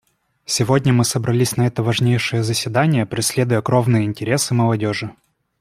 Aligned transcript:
Сегодня 0.47 0.93
мы 0.93 1.05
собрались 1.05 1.57
на 1.57 1.67
это 1.67 1.83
важнейшее 1.83 2.41
заседание, 2.41 3.05
преследуя 3.05 3.61
кровные 3.61 4.03
интересы 4.05 4.55
молодежи. 4.55 5.13